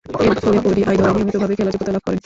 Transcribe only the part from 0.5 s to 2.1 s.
ODI দলে নিয়মিতভাবে খেলার যোগ্যতা লাভ